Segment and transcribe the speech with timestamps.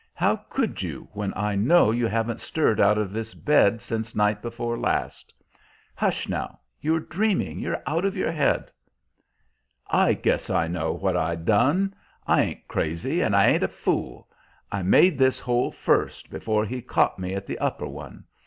[0.15, 4.41] "How could you, when I know you haven't stirred out of this bed since night
[4.41, 5.31] before last?
[5.93, 8.71] Hush, now; you are dreaming; you are out of your head."
[9.87, 11.93] "I guess I know what I done.
[12.25, 14.27] I ain't crazy, and I ain't a fool.
[14.71, 18.23] I made this hole first, before he caught me at the upper one.